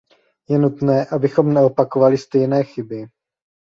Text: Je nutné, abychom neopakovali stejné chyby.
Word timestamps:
Je 0.49 0.57
nutné, 0.57 1.05
abychom 1.05 1.53
neopakovali 1.53 2.17
stejné 2.17 2.63
chyby. 2.63 3.05